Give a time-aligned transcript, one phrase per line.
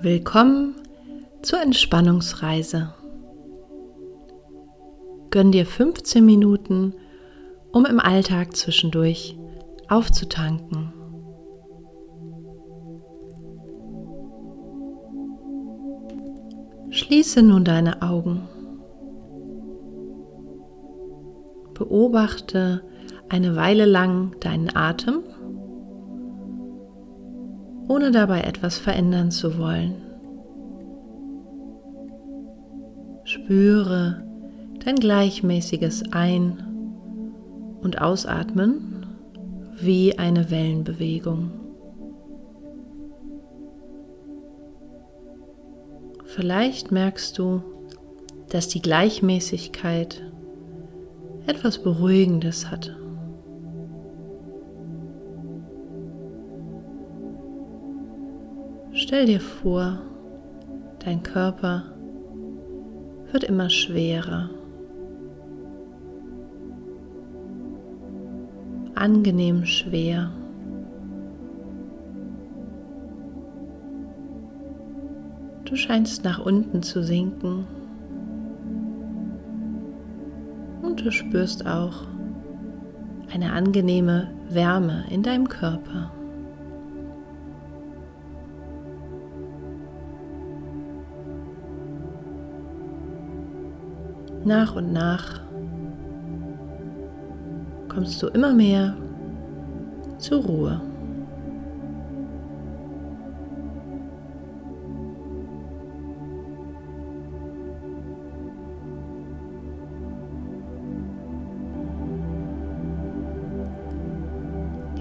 [0.00, 0.76] Willkommen
[1.42, 2.94] zur Entspannungsreise.
[5.30, 6.94] Gönn dir 15 Minuten,
[7.72, 9.36] um im Alltag zwischendurch
[9.88, 10.92] aufzutanken.
[16.90, 18.48] Schließe nun deine Augen.
[21.74, 22.84] Beobachte
[23.28, 25.24] eine Weile lang deinen Atem
[27.88, 29.94] ohne dabei etwas verändern zu wollen.
[33.24, 34.22] Spüre
[34.84, 36.62] dein gleichmäßiges Ein-
[37.82, 39.06] und Ausatmen
[39.80, 41.50] wie eine Wellenbewegung.
[46.24, 47.62] Vielleicht merkst du,
[48.50, 50.22] dass die Gleichmäßigkeit
[51.46, 52.96] etwas Beruhigendes hat.
[59.08, 60.00] Stell dir vor,
[60.98, 61.84] dein Körper
[63.32, 64.50] wird immer schwerer.
[68.94, 70.30] Angenehm schwer.
[75.64, 77.66] Du scheinst nach unten zu sinken.
[80.82, 82.06] Und du spürst auch
[83.32, 86.12] eine angenehme Wärme in deinem Körper.
[94.48, 95.42] Nach und nach
[97.90, 98.96] kommst du immer mehr
[100.16, 100.80] zur Ruhe.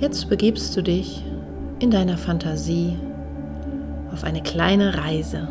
[0.01, 1.23] Jetzt begibst du dich
[1.79, 2.97] in deiner Fantasie
[4.11, 5.47] auf eine kleine Reise.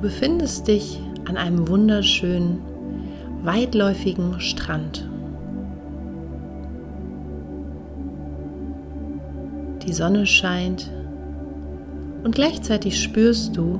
[0.00, 2.62] Du befindest dich an einem wunderschönen,
[3.42, 5.06] weitläufigen Strand.
[9.86, 10.90] Die Sonne scheint
[12.24, 13.78] und gleichzeitig spürst du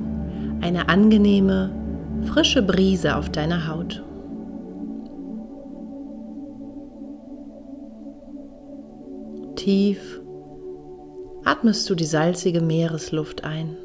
[0.61, 1.71] eine angenehme,
[2.25, 4.03] frische Brise auf deiner Haut.
[9.55, 10.21] Tief
[11.45, 13.75] atmest du die salzige Meeresluft ein.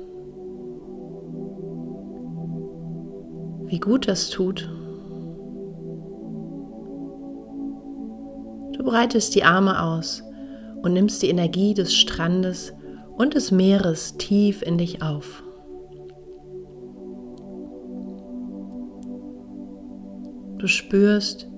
[3.66, 4.69] Wie gut das tut.
[8.72, 10.22] Du breitest die Arme aus
[10.82, 12.72] und nimmst die Energie des Strandes
[13.16, 15.43] und des Meeres tief in dich auf.
[20.59, 21.49] Du spürst,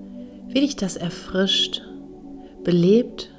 [0.47, 1.81] wie dich das erfrischt,
[2.63, 3.31] belebt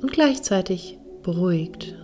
[0.00, 1.96] und gleichzeitig beruhigt.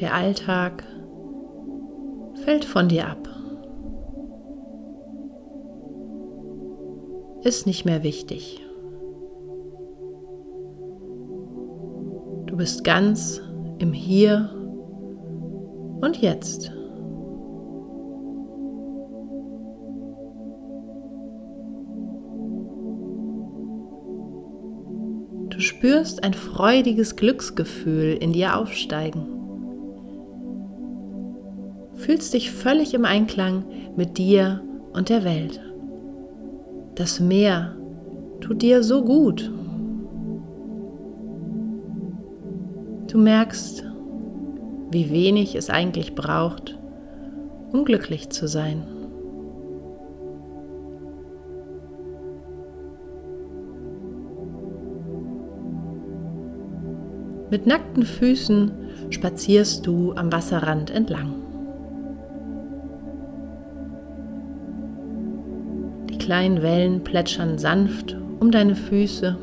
[0.00, 0.84] Der Alltag
[2.44, 3.28] fällt von dir ab.
[7.42, 8.60] Ist nicht mehr wichtig.
[12.46, 13.40] Du bist ganz
[13.78, 14.50] im Hier
[16.00, 16.70] und Jetzt.
[25.48, 29.43] Du spürst ein freudiges Glücksgefühl in dir aufsteigen
[32.04, 33.64] fühlst dich völlig im Einklang
[33.96, 34.60] mit dir
[34.92, 35.58] und der Welt.
[36.96, 37.76] Das Meer
[38.42, 39.50] tut dir so gut.
[43.10, 43.84] Du merkst,
[44.90, 46.78] wie wenig es eigentlich braucht,
[47.72, 48.82] um glücklich zu sein.
[57.50, 58.72] Mit nackten Füßen
[59.08, 61.43] spazierst du am Wasserrand entlang.
[66.24, 69.36] Kleinen Wellen plätschern sanft um deine Füße.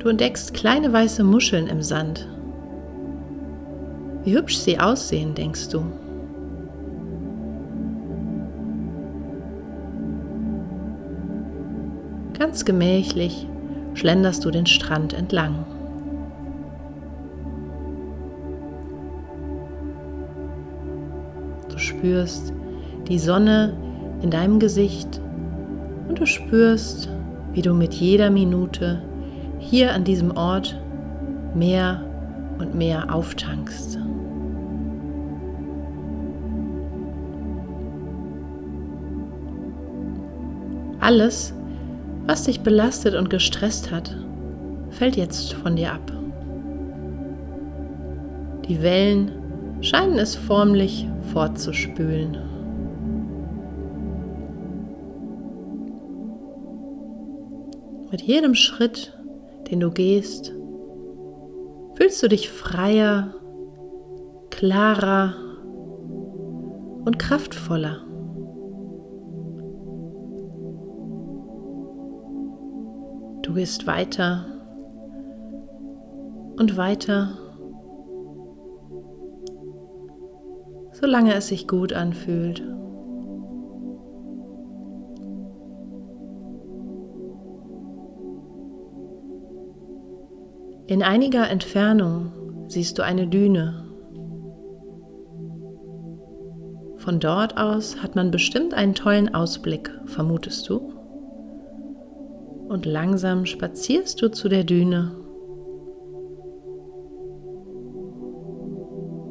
[0.00, 2.28] Du entdeckst kleine weiße Muscheln im Sand.
[4.24, 5.84] Wie hübsch sie aussehen, denkst du.
[12.36, 13.46] Ganz gemächlich
[13.94, 15.64] schlenderst du den Strand entlang.
[22.06, 22.52] Spürst
[23.08, 23.76] die Sonne
[24.22, 25.20] in deinem Gesicht
[26.08, 27.08] und du spürst,
[27.52, 29.02] wie du mit jeder Minute
[29.58, 30.80] hier an diesem Ort
[31.56, 32.02] mehr
[32.58, 33.98] und mehr auftankst.
[41.00, 41.54] Alles,
[42.26, 44.16] was dich belastet und gestresst hat,
[44.90, 46.12] fällt jetzt von dir ab.
[48.68, 49.45] Die Wellen
[49.80, 52.38] scheinen es formlich fortzuspülen.
[58.10, 59.18] Mit jedem Schritt,
[59.70, 60.52] den du gehst,
[61.94, 63.34] fühlst du dich freier,
[64.50, 65.34] klarer
[67.04, 68.02] und kraftvoller.
[73.42, 74.44] Du gehst weiter
[76.58, 77.38] und weiter,
[81.00, 82.62] solange es sich gut anfühlt.
[90.86, 92.32] In einiger Entfernung
[92.68, 93.84] siehst du eine Düne.
[96.96, 100.92] Von dort aus hat man bestimmt einen tollen Ausblick, vermutest du?
[102.68, 105.12] Und langsam spazierst du zu der Düne,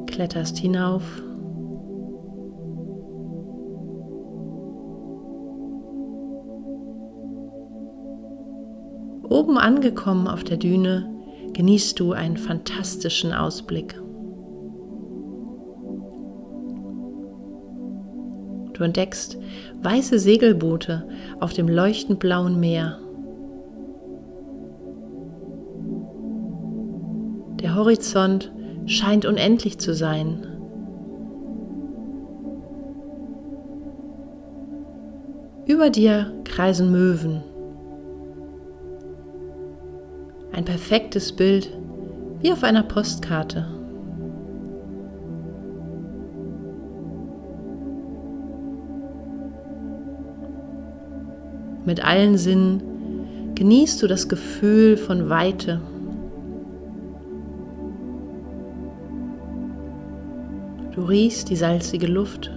[0.06, 1.02] kletterst hinauf.
[9.28, 11.10] Oben angekommen auf der Düne
[11.52, 14.00] genießt du einen fantastischen Ausblick.
[18.74, 19.38] Du entdeckst
[19.82, 21.08] weiße Segelboote
[21.40, 22.98] auf dem leuchtend blauen Meer.
[27.62, 28.52] Der Horizont
[28.84, 30.46] scheint unendlich zu sein.
[35.66, 37.42] Über dir kreisen Möwen.
[40.56, 41.70] Ein perfektes Bild,
[42.40, 43.66] wie auf einer Postkarte.
[51.84, 55.82] Mit allen Sinnen genießt du das Gefühl von Weite.
[60.94, 62.50] Du riechst die salzige Luft.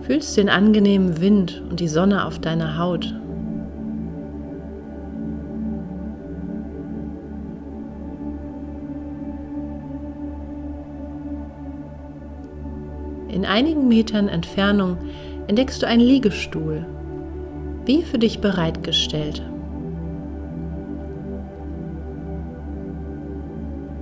[0.00, 3.14] Fühlst den angenehmen Wind und die Sonne auf deiner Haut.
[13.52, 14.96] Einigen Metern Entfernung
[15.46, 16.86] entdeckst du einen Liegestuhl,
[17.84, 19.42] wie für dich bereitgestellt.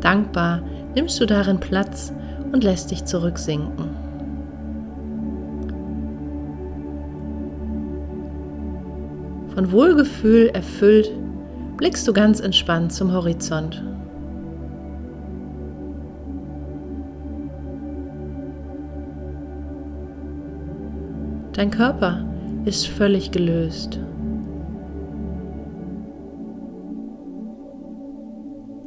[0.00, 0.62] Dankbar
[0.94, 2.12] nimmst du darin Platz
[2.52, 3.90] und lässt dich zurücksinken.
[9.52, 11.10] Von Wohlgefühl erfüllt
[11.76, 13.82] blickst du ganz entspannt zum Horizont.
[21.60, 22.24] Dein Körper
[22.64, 24.00] ist völlig gelöst.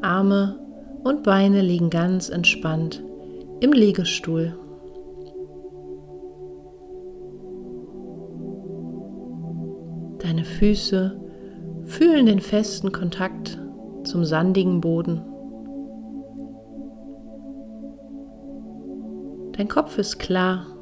[0.02, 0.60] Arme
[1.04, 3.04] und Beine liegen ganz entspannt
[3.60, 4.58] im Liegestuhl.
[10.18, 11.16] Deine Füße
[11.86, 13.60] fühlen den festen Kontakt
[14.04, 15.22] zum sandigen Boden.
[19.52, 20.73] Dein Kopf ist klar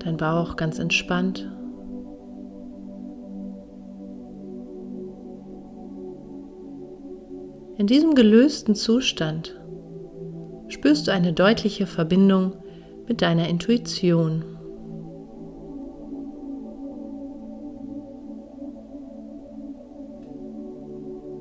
[0.00, 1.50] dein Bauch ganz entspannt.
[7.78, 9.58] In diesem gelösten Zustand
[10.68, 12.56] spürst du eine deutliche Verbindung
[13.08, 14.44] mit deiner Intuition.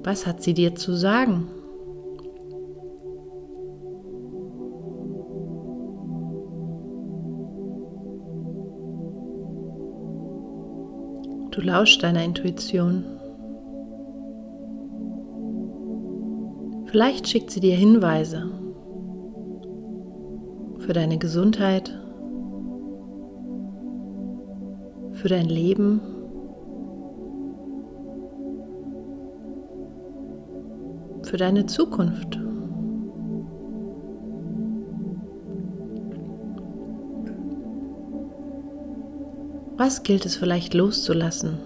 [0.03, 1.49] Was hat sie dir zu sagen?
[11.51, 13.03] Du lauschst deiner Intuition.
[16.85, 18.51] Vielleicht schickt sie dir Hinweise
[20.79, 21.89] für deine Gesundheit,
[25.13, 26.01] für dein Leben.
[31.23, 32.39] Für deine Zukunft.
[39.79, 41.57] Was gilt es vielleicht loszulassen?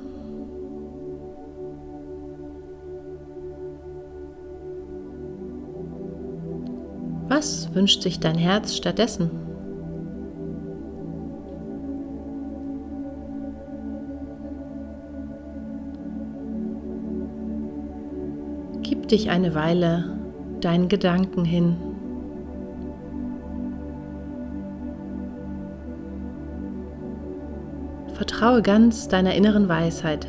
[7.27, 9.31] Was wünscht sich dein Herz stattdessen?
[18.83, 20.19] Gib dich eine Weile
[20.61, 21.92] deinen Gedanken hin.
[28.43, 30.27] Vertraue ganz deiner inneren Weisheit,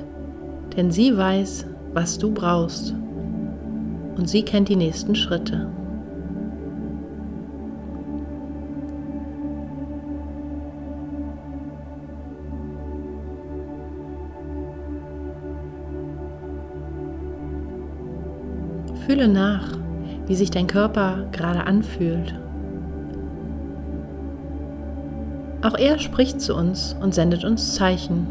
[0.76, 2.94] denn sie weiß, was du brauchst
[4.16, 5.68] und sie kennt die nächsten Schritte.
[19.04, 19.76] Fühle nach,
[20.28, 22.43] wie sich dein Körper gerade anfühlt.
[25.64, 28.26] Auch er spricht zu uns und sendet uns Zeichen.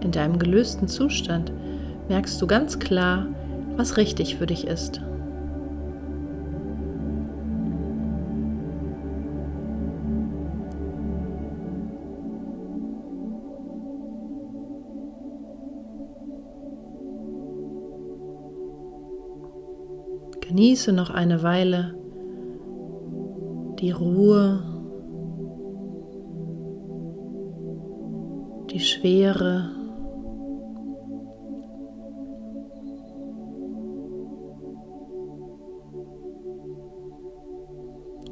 [0.00, 1.52] In deinem gelösten Zustand
[2.08, 3.26] merkst du ganz klar,
[3.76, 5.02] was richtig für dich ist.
[20.50, 21.94] Genieße noch eine Weile
[23.78, 24.64] die Ruhe,
[28.72, 29.70] die Schwere.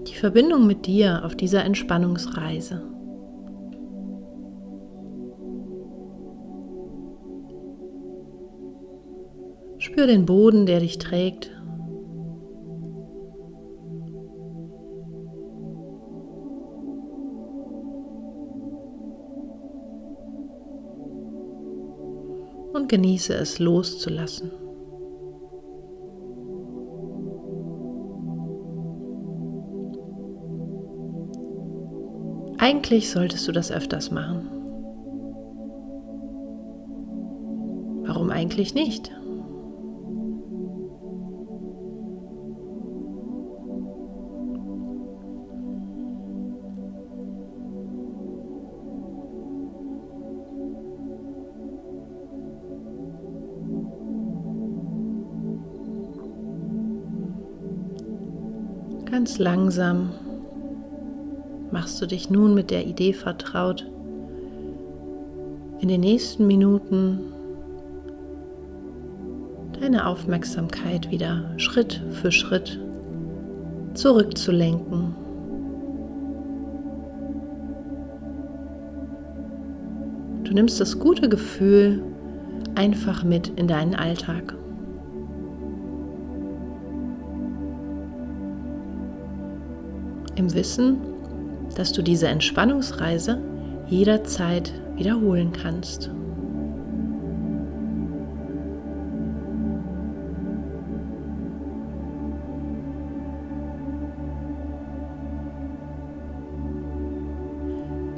[0.09, 2.83] Die Verbindung mit dir auf dieser Entspannungsreise.
[9.79, 11.53] Spür den Boden, der dich trägt.
[22.79, 24.53] Und genieße es loszulassen.
[32.59, 34.49] Eigentlich solltest du das öfters machen.
[38.05, 39.18] Warum eigentlich nicht?
[59.19, 60.11] Ganz langsam
[61.73, 63.85] machst du dich nun mit der Idee vertraut,
[65.81, 67.19] in den nächsten Minuten
[69.81, 72.79] deine Aufmerksamkeit wieder Schritt für Schritt
[73.95, 75.17] zurückzulenken.
[80.45, 82.05] Du nimmst das gute Gefühl
[82.77, 84.55] einfach mit in deinen Alltag.
[90.39, 90.99] Im Wissen,
[91.77, 93.41] dass du diese Entspannungsreise
[93.89, 96.11] jederzeit wiederholen kannst.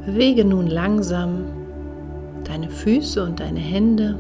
[0.05, 1.45] Bewege nun langsam
[2.45, 4.19] deine Füße und deine Hände.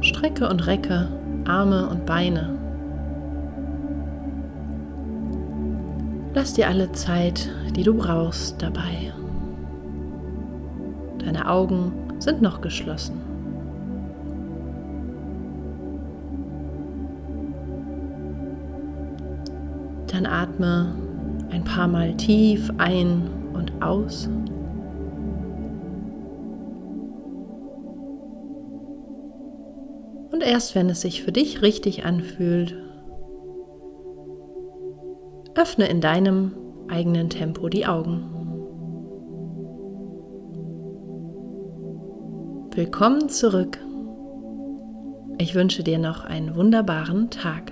[0.00, 1.08] Strecke und recke
[1.46, 2.58] Arme und Beine.
[6.34, 9.12] Lass dir alle Zeit, die du brauchst, dabei.
[11.18, 13.20] Deine Augen sind noch geschlossen.
[20.06, 20.94] Dann atme
[21.50, 24.28] ein paar Mal tief ein und aus.
[30.42, 32.74] Und erst wenn es sich für dich richtig anfühlt,
[35.54, 36.56] öffne in deinem
[36.88, 38.24] eigenen Tempo die Augen.
[42.74, 43.78] Willkommen zurück.
[45.38, 47.70] Ich wünsche dir noch einen wunderbaren Tag.